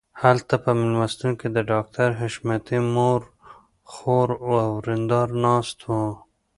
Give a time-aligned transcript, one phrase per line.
[0.21, 3.21] هلته په مېلمستون کې د ډاکټر حشمتي مور
[3.93, 6.07] خور او ورېندار ناست وو